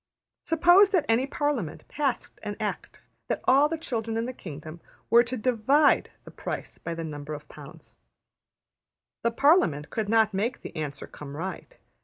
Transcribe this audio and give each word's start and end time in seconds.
Suppose 0.47 0.89
that 0.89 1.05
any 1.07 1.27
Parliament 1.27 1.87
passed 1.87 2.39
an 2.41 2.55
act 2.59 3.01
that 3.27 3.41
all 3.43 3.69
the 3.69 3.77
children 3.77 4.17
in 4.17 4.25
the 4.25 4.33
kingdom 4.33 4.81
were 5.11 5.21
to 5.23 5.37
divide 5.37 6.09
the 6.23 6.31
price 6.31 6.79
by 6.79 6.95
the 6.95 7.03
number 7.03 7.35
of 7.35 7.47
pounds; 7.49 7.97
the 9.21 9.29
Parliament 9.29 9.91
could 9.91 10.09
not 10.09 10.33
make 10.33 10.61
the 10.63 10.75
answer 10.75 11.05
come 11.05 11.37
right. 11.37 11.77